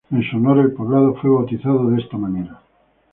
En 0.09 0.23
su 0.23 0.37
honor, 0.37 0.57
el 0.57 0.71
poblado 0.73 1.13
fue 1.17 1.29
bautizado 1.29 1.91
de 1.91 2.01
esta 2.01 2.17
manera. 2.17 2.59